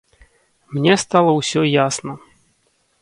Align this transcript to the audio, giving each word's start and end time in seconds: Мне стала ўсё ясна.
Мне 0.77 0.95
стала 1.03 1.31
ўсё 1.35 1.61
ясна. 1.87 2.17